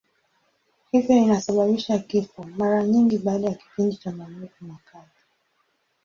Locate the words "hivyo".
0.91-1.15